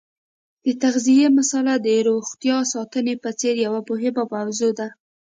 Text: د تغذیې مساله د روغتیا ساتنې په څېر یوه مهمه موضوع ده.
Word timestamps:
د 0.65 0.67
تغذیې 0.83 1.27
مساله 1.37 1.73
د 1.85 1.87
روغتیا 2.07 2.57
ساتنې 2.73 3.15
په 3.23 3.29
څېر 3.39 3.55
یوه 3.65 3.79
مهمه 3.89 4.23
موضوع 4.33 4.71
ده. 4.79 4.87